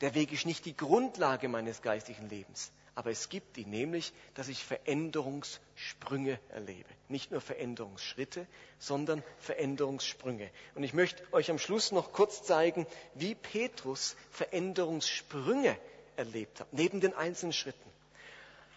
[0.00, 4.48] Der Weg ist nicht die Grundlage meines geistlichen Lebens, aber es gibt ihn, nämlich, dass
[4.48, 6.88] ich Veränderungssprünge erlebe.
[7.08, 8.46] Nicht nur Veränderungsschritte,
[8.78, 10.50] sondern Veränderungssprünge.
[10.74, 15.76] Und ich möchte euch am Schluss noch kurz zeigen, wie Petrus Veränderungssprünge
[16.16, 17.90] erlebt hat, neben den einzelnen Schritten.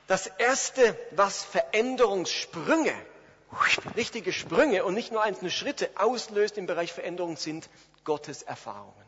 [0.07, 2.93] Das Erste, was Veränderungssprünge
[3.95, 7.69] richtige Sprünge und nicht nur einzelne Schritte auslöst im Bereich Veränderung, sind
[8.07, 9.05] Gottes Erfahrungen.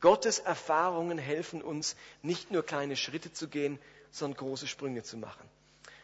[0.00, 3.80] Gottes Erfahrungen helfen uns, nicht nur kleine Schritte zu gehen,
[4.12, 5.42] sondern große Sprünge zu machen.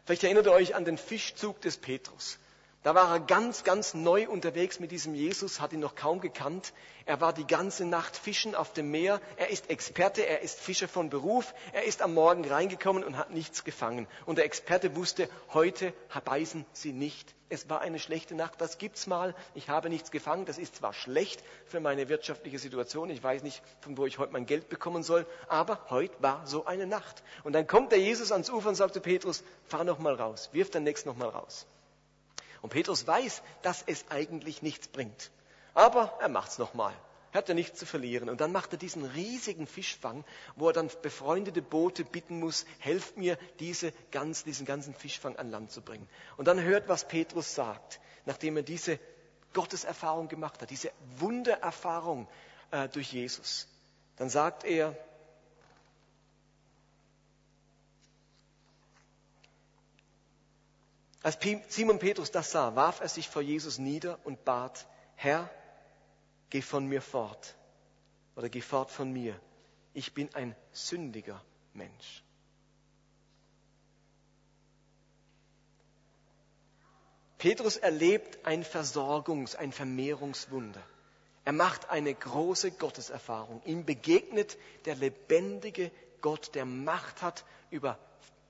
[0.04, 2.40] Vielleicht erinnert ihr euch an den Fischzug des Petrus.
[2.86, 6.72] Da war er ganz, ganz neu unterwegs mit diesem Jesus, hat ihn noch kaum gekannt.
[7.04, 9.20] Er war die ganze Nacht fischen auf dem Meer.
[9.36, 11.52] Er ist Experte, er ist Fischer von Beruf.
[11.72, 14.06] Er ist am Morgen reingekommen und hat nichts gefangen.
[14.24, 15.92] Und der Experte wusste, heute
[16.24, 17.34] beißen sie nicht.
[17.48, 19.34] Es war eine schlechte Nacht, das gibt's mal.
[19.56, 20.44] Ich habe nichts gefangen.
[20.44, 23.10] Das ist zwar schlecht für meine wirtschaftliche Situation.
[23.10, 25.26] Ich weiß nicht, von wo ich heute mein Geld bekommen soll.
[25.48, 27.24] Aber heute war so eine Nacht.
[27.42, 30.50] Und dann kommt der Jesus ans Ufer und sagt zu Petrus, fahr noch mal raus.
[30.52, 31.66] Wirf dein Netz noch mal raus.
[32.62, 35.30] Und Petrus weiß, dass es eigentlich nichts bringt.
[35.74, 36.94] Aber er macht es nochmal.
[37.32, 38.30] Er hat ja nichts zu verlieren.
[38.30, 43.18] Und dann macht er diesen riesigen Fischfang, wo er dann befreundete Boote bitten muss, helft
[43.18, 46.08] mir, diese ganz, diesen ganzen Fischfang an Land zu bringen.
[46.38, 48.98] Und dann hört, was Petrus sagt, nachdem er diese
[49.52, 52.26] Gotteserfahrung gemacht hat, diese Wundererfahrung
[52.70, 53.68] äh, durch Jesus.
[54.16, 54.96] Dann sagt er,
[61.26, 64.86] Als Simon Petrus das sah, warf er sich vor Jesus nieder und bat,
[65.16, 65.50] Herr,
[66.50, 67.56] geh von mir fort
[68.36, 69.34] oder geh fort von mir.
[69.92, 72.22] Ich bin ein sündiger Mensch.
[77.38, 80.82] Petrus erlebt ein Versorgungs-, ein Vermehrungswunder.
[81.44, 83.60] Er macht eine große Gotteserfahrung.
[83.64, 87.98] Ihm begegnet der lebendige Gott, der Macht hat über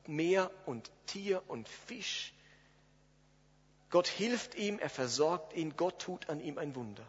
[0.06, 2.34] Meer und Tier und Fisch.
[3.96, 7.06] Gott hilft ihm, er versorgt ihn, Gott tut an ihm ein Wunder.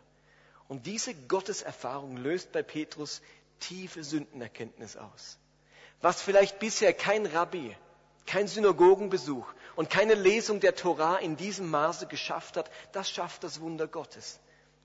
[0.69, 3.21] Und diese Gotteserfahrung löst bei Petrus
[3.59, 5.37] tiefe Sündenerkenntnis aus.
[5.99, 7.75] Was vielleicht bisher kein Rabbi,
[8.25, 9.45] kein Synagogenbesuch
[9.75, 14.39] und keine Lesung der Torah in diesem Maße geschafft hat, das schafft das Wunder Gottes.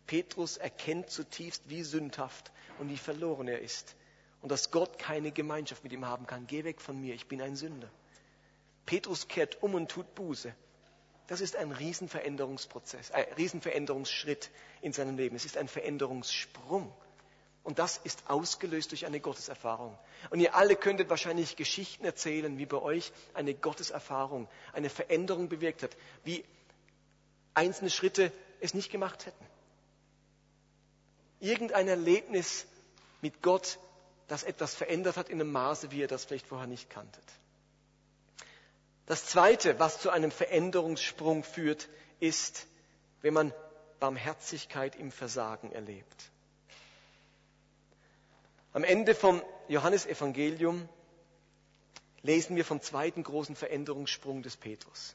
[0.08, 3.94] Petrus erkennt zutiefst, wie sündhaft und wie verloren er ist
[4.40, 6.48] und dass Gott keine Gemeinschaft mit ihm haben kann.
[6.48, 7.88] Geh weg von mir, ich bin ein Sünder.
[8.86, 10.52] Petrus kehrt um und tut Buße.
[11.28, 15.36] Das ist ein Riesenveränderungsprozess, ein Riesenveränderungsschritt in seinem Leben.
[15.36, 16.92] Es ist ein Veränderungssprung.
[17.62, 19.96] Und das ist ausgelöst durch eine Gotteserfahrung.
[20.30, 25.84] Und ihr alle könntet wahrscheinlich Geschichten erzählen, wie bei euch eine Gotteserfahrung eine Veränderung bewirkt
[25.84, 26.44] hat, wie
[27.54, 29.46] einzelne Schritte es nicht gemacht hätten.
[31.38, 32.66] Irgendein Erlebnis
[33.20, 33.78] mit Gott,
[34.26, 37.24] das etwas verändert hat in einem Maße, wie ihr das vielleicht vorher nicht kanntet.
[39.06, 41.88] Das Zweite, was zu einem Veränderungssprung führt,
[42.20, 42.66] ist,
[43.20, 43.52] wenn man
[44.00, 46.30] Barmherzigkeit im Versagen erlebt.
[48.72, 50.88] Am Ende vom Johannesevangelium
[52.22, 55.14] lesen wir vom zweiten großen Veränderungssprung des Petrus.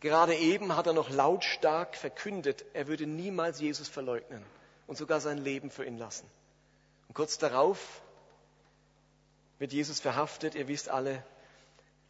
[0.00, 4.42] Gerade eben hat er noch lautstark verkündet, er würde niemals Jesus verleugnen
[4.86, 6.26] und sogar sein Leben für ihn lassen.
[7.08, 8.02] Und kurz darauf
[9.58, 10.54] wird Jesus verhaftet.
[10.54, 11.22] Ihr wisst alle,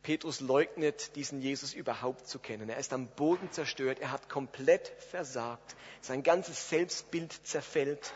[0.02, 2.70] Petrus leugnet diesen Jesus überhaupt zu kennen.
[2.70, 3.98] Er ist am Boden zerstört.
[4.00, 5.76] Er hat komplett versagt.
[6.00, 8.14] Sein ganzes Selbstbild zerfällt.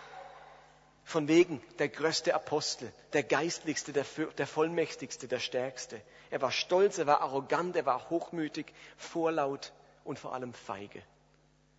[1.05, 4.07] Von wegen der größte Apostel, der geistlichste, der,
[4.39, 6.01] der vollmächtigste, der stärkste.
[6.31, 11.03] Er war stolz, er war arrogant, er war hochmütig, vorlaut und vor allem feige.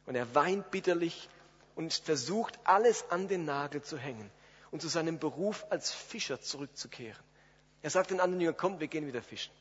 [0.05, 1.27] Und er weint bitterlich
[1.73, 4.29] und versucht, alles an den Nagel zu hängen
[4.69, 7.23] und zu seinem Beruf als Fischer zurückzukehren.
[7.81, 9.51] Er sagt den anderen Jüngern, kommt, wir gehen wieder fischen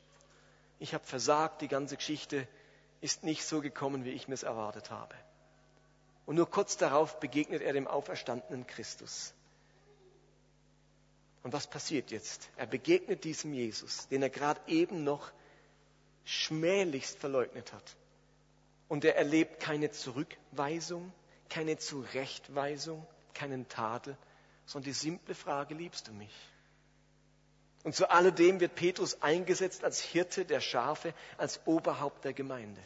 [0.79, 2.47] ich habe versagt, die ganze Geschichte
[3.01, 5.15] ist nicht so gekommen, wie ich mir es erwartet habe.
[6.27, 9.35] Und nur kurz darauf begegnet er dem auferstandenen Christus.
[11.43, 12.49] Und was passiert jetzt?
[12.57, 15.31] Er begegnet diesem Jesus, den er gerade eben noch
[16.25, 17.97] schmählichst verleugnet hat.
[18.89, 21.13] Und er erlebt keine Zurückweisung,
[21.51, 24.17] keine Zurechtweisung, keinen Tadel,
[24.65, 26.35] sondern die simple Frage, liebst du mich?
[27.85, 32.83] Und zu alledem wird Petrus eingesetzt als Hirte der Schafe, als Oberhaupt der Gemeinde.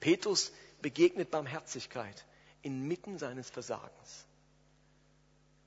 [0.00, 2.24] Petrus begegnet Barmherzigkeit
[2.62, 4.26] inmitten seines Versagens.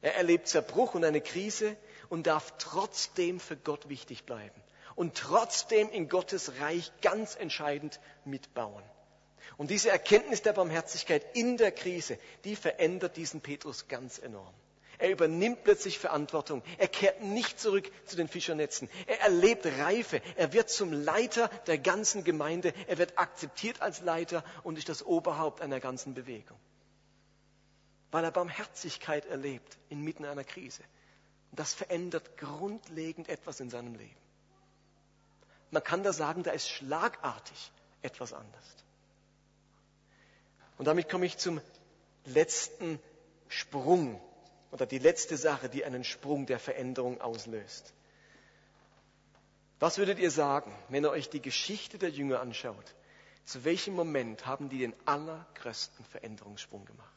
[0.02, 1.78] Er erlebt Zerbruch und eine Krise
[2.10, 4.62] und darf trotzdem für Gott wichtig bleiben
[4.96, 8.84] und trotzdem in Gottes Reich ganz entscheidend mitbauen.
[9.58, 14.54] Und diese Erkenntnis der Barmherzigkeit in der Krise, die verändert diesen Petrus ganz enorm.
[15.04, 16.63] Er übernimmt plötzlich Verantwortung.
[16.78, 18.89] Er kehrt nicht zurück zu den Fischernetzen.
[19.06, 20.22] Er erlebt Reife.
[20.38, 22.74] Er wird zum Leiter der ganzen Gemeinde.
[22.88, 26.58] Er wird akzeptiert als Leiter und ist das Oberhaupt einer ganzen Bewegung.
[28.12, 30.84] Weil er Barmherzigkeit erlebt inmitten einer Krise.
[31.52, 34.16] Und das verändert grundlegend etwas in seinem Leben.
[35.72, 38.76] Man kann da sagen, da ist schlagartig etwas anders.
[40.78, 41.60] Und damit komme ich zum
[42.24, 43.02] letzten
[43.50, 44.22] Sprung
[44.74, 47.94] oder die letzte Sache, die einen Sprung der Veränderung auslöst.
[49.80, 52.96] Was würdet ihr sagen, wenn ihr euch die Geschichte der Jünger anschaut?
[53.46, 57.08] Zu welchem Moment haben die den allergrößten Veränderungssprung gemacht?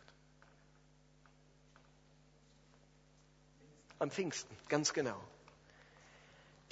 [4.01, 5.19] Am Pfingsten, ganz genau.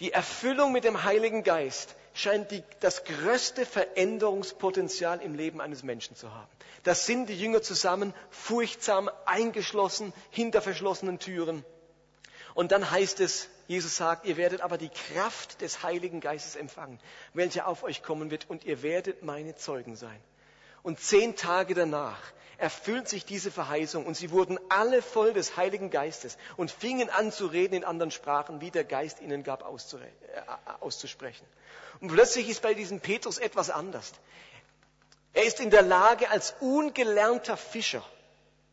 [0.01, 6.17] Die Erfüllung mit dem Heiligen Geist scheint die, das größte Veränderungspotenzial im Leben eines Menschen
[6.17, 6.51] zu haben.
[6.83, 11.65] Das sind die Jünger zusammen, furchtsam, eingeschlossen, hinter verschlossenen Türen.
[12.55, 17.01] Und dann heißt es, Jesus sagt, ihr werdet aber die Kraft des Heiligen Geistes empfangen,
[17.33, 20.21] welche auf euch kommen wird, und ihr werdet meine Zeugen sein.
[20.85, 22.21] Und zehn Tage danach
[22.59, 27.33] erfüllt sich diese Verheißung und sie wurden alle voll des Heiligen Geistes und fingen an
[27.33, 29.67] zu reden in anderen Sprachen, wie der Geist ihnen gab äh,
[30.81, 31.47] auszusprechen.
[32.01, 34.13] Und plötzlich ist bei diesem Petrus etwas anders.
[35.33, 38.05] Er ist in der Lage, als ungelernter Fischer,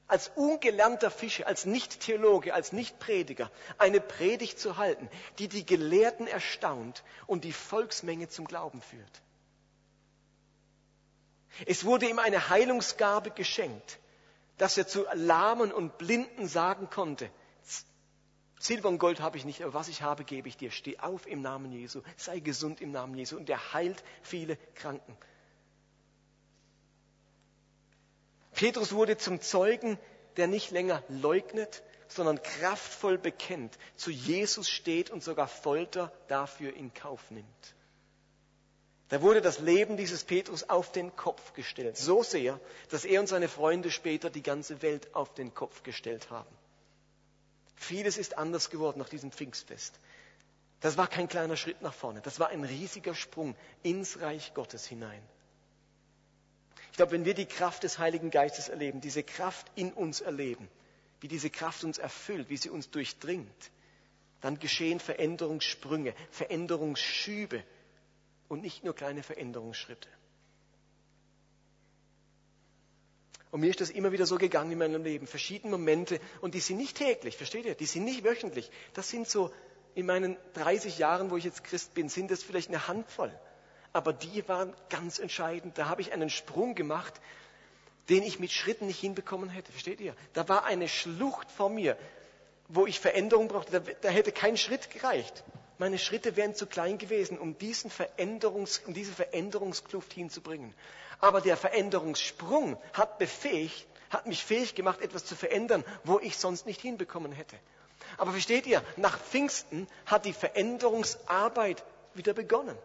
[0.09, 7.03] als ungelernter Fischer, als Nicht-Theologe, als Nicht-Prediger, eine Predigt zu halten, die die Gelehrten erstaunt
[7.25, 9.21] und die Volksmenge zum Glauben führt.
[11.65, 13.99] Es wurde ihm eine Heilungsgabe geschenkt,
[14.57, 17.29] dass er zu Lahmen und Blinden sagen konnte,
[18.61, 20.69] Silber und Gold habe ich nicht, aber was ich habe, gebe ich dir.
[20.69, 23.35] Steh auf im Namen Jesu, sei gesund im Namen Jesu.
[23.35, 25.17] Und er heilt viele Kranken.
[28.53, 29.97] Petrus wurde zum Zeugen,
[30.37, 36.93] der nicht länger leugnet, sondern kraftvoll bekennt, zu Jesus steht und sogar Folter dafür in
[36.93, 37.75] Kauf nimmt.
[39.11, 41.97] Da wurde das Leben dieses Petrus auf den Kopf gestellt.
[41.97, 42.57] So sehr,
[42.91, 46.49] dass er und seine Freunde später die ganze Welt auf den Kopf gestellt haben.
[47.75, 49.99] Vieles ist anders geworden nach diesem Pfingstfest.
[50.79, 52.21] Das war kein kleiner Schritt nach vorne.
[52.21, 55.21] Das war ein riesiger Sprung ins Reich Gottes hinein.
[56.91, 60.69] Ich glaube, wenn wir die Kraft des Heiligen Geistes erleben, diese Kraft in uns erleben,
[61.19, 63.71] wie diese Kraft uns erfüllt, wie sie uns durchdringt,
[64.39, 67.61] dann geschehen Veränderungssprünge, Veränderungsschübe,
[68.51, 70.09] und nicht nur kleine Veränderungsschritte.
[73.49, 75.25] Und mir ist das immer wieder so gegangen in meinem Leben.
[75.25, 76.19] Verschiedene Momente.
[76.41, 77.75] Und die sind nicht täglich, versteht ihr?
[77.75, 78.69] Die sind nicht wöchentlich.
[78.93, 79.53] Das sind so,
[79.95, 83.31] in meinen 30 Jahren, wo ich jetzt Christ bin, sind das vielleicht eine Handvoll.
[83.93, 85.77] Aber die waren ganz entscheidend.
[85.77, 87.21] Da habe ich einen Sprung gemacht,
[88.09, 89.71] den ich mit Schritten nicht hinbekommen hätte.
[89.71, 90.13] Versteht ihr?
[90.33, 91.97] Da war eine Schlucht vor mir,
[92.67, 93.79] wo ich Veränderung brauchte.
[93.79, 95.45] Da, da hätte kein Schritt gereicht.
[95.81, 100.75] Meine Schritte wären zu klein gewesen, um, diesen Veränderungs, um diese Veränderungskluft hinzubringen.
[101.19, 106.67] Aber der Veränderungssprung hat befähigt, hat mich fähig gemacht, etwas zu verändern, wo ich sonst
[106.67, 107.55] nicht hinbekommen hätte.
[108.19, 112.77] Aber versteht ihr, nach Pfingsten hat die Veränderungsarbeit wieder begonnen.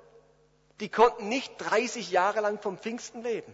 [0.81, 3.53] Die konnten nicht 30 Jahre lang vom Pfingsten leben.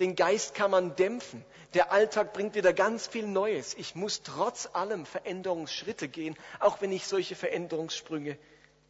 [0.00, 1.44] Den Geist kann man dämpfen.
[1.74, 3.74] Der Alltag bringt wieder ganz viel Neues.
[3.74, 8.38] Ich muss trotz allem Veränderungsschritte gehen, auch wenn ich solche Veränderungssprünge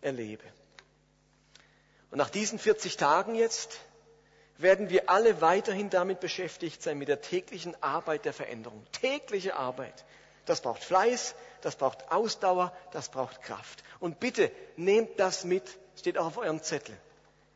[0.01, 0.45] erlebe.
[2.11, 3.79] Und nach diesen 40 Tagen jetzt
[4.57, 8.85] werden wir alle weiterhin damit beschäftigt sein, mit der täglichen Arbeit der Veränderung.
[8.93, 10.05] Tägliche Arbeit.
[10.45, 13.83] Das braucht Fleiß, das braucht Ausdauer, das braucht Kraft.
[14.01, 15.65] Und bitte nehmt das mit,
[15.97, 16.97] steht auch auf eurem Zettel.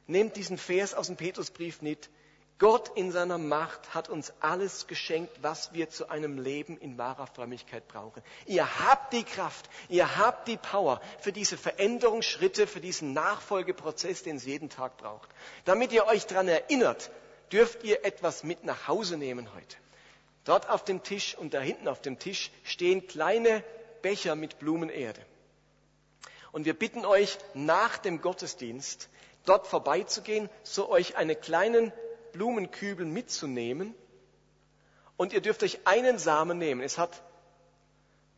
[0.07, 2.11] Nehmt diesen Vers aus dem Petrusbrief mit.
[2.59, 7.27] Gott in seiner Macht hat uns alles geschenkt, was wir zu einem Leben in wahrer
[7.27, 8.23] Frömmigkeit brauchen.
[8.47, 14.37] Ihr habt die Kraft, ihr habt die Power für diese Veränderungsschritte, für diesen Nachfolgeprozess, den
[14.37, 15.29] es jeden Tag braucht.
[15.65, 17.11] Damit ihr euch daran erinnert,
[17.51, 19.77] dürft ihr etwas mit nach Hause nehmen heute.
[20.45, 23.65] Dort auf dem Tisch und da hinten auf dem Tisch stehen kleine
[24.03, 25.21] Becher mit Blumenerde.
[26.53, 29.09] Und wir bitten euch, nach dem Gottesdienst
[29.45, 31.93] dort vorbeizugehen, so euch einen kleinen
[32.35, 33.95] Blumenkübel mitzunehmen.
[35.17, 36.83] Und ihr dürft euch einen Samen nehmen.
[36.83, 37.23] Es hat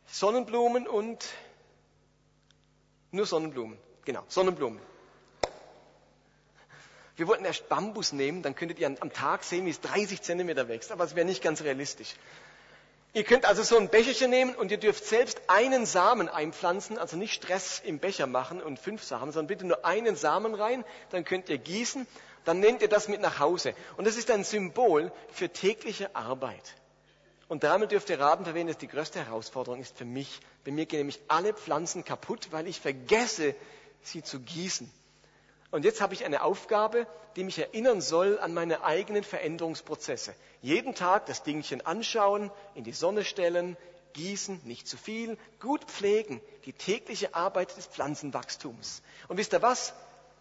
[0.05, 1.25] Sonnenblumen und
[3.11, 3.77] nur Sonnenblumen.
[4.05, 4.79] Genau, Sonnenblumen.
[7.15, 10.67] Wir wollten erst Bambus nehmen, dann könntet ihr am Tag sehen, wie es 30 Zentimeter
[10.67, 12.13] wächst, aber es wäre nicht ganz realistisch.
[13.13, 17.17] Ihr könnt also so ein Becherchen nehmen und ihr dürft selbst einen Samen einpflanzen, also
[17.17, 21.23] nicht Stress im Becher machen und fünf Samen, sondern bitte nur einen Samen rein, dann
[21.23, 22.05] könnt ihr gießen
[22.47, 23.73] dann nehmt ihr das mit nach Hause.
[23.97, 26.75] Und das ist ein Symbol für tägliche Arbeit.
[27.49, 30.39] Und damit dürft ihr raten, für wen das die größte Herausforderung ist für mich.
[30.63, 33.53] Bei mir gehen nämlich alle Pflanzen kaputt, weil ich vergesse,
[34.01, 34.89] sie zu gießen.
[35.71, 37.05] Und jetzt habe ich eine Aufgabe,
[37.35, 40.33] die mich erinnern soll an meine eigenen Veränderungsprozesse.
[40.61, 43.75] Jeden Tag das Dingchen anschauen, in die Sonne stellen,
[44.13, 49.01] gießen, nicht zu viel, gut pflegen, die tägliche Arbeit des Pflanzenwachstums.
[49.27, 49.93] Und wisst ihr was?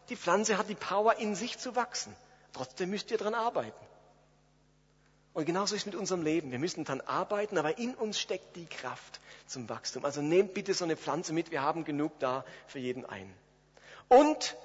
[0.08, 2.14] Die Pflanze hat die Power, in sich zu wachsen.
[2.52, 3.86] Trotzdem müsst ihr daran arbeiten.
[5.34, 6.50] Und genauso ist es mit unserem Leben.
[6.50, 10.04] Wir müssen daran arbeiten, aber in uns steckt die Kraft zum Wachstum.
[10.04, 11.50] Also nehmt bitte so eine Pflanze mit.
[11.50, 13.34] Wir haben genug da für jeden einen.
[14.08, 14.56] Und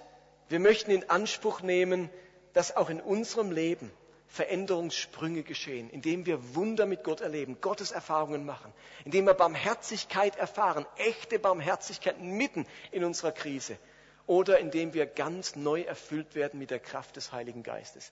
[0.48, 2.10] wir möchten in Anspruch nehmen,
[2.54, 3.92] dass auch in unserem Leben
[4.28, 8.72] Veränderungssprünge geschehen, indem wir Wunder mit Gott erleben, Gottes Erfahrungen machen,
[9.04, 13.78] indem wir Barmherzigkeit erfahren, echte Barmherzigkeit mitten in unserer Krise
[14.28, 18.12] oder indem wir ganz neu erfüllt werden mit der Kraft des Heiligen Geistes.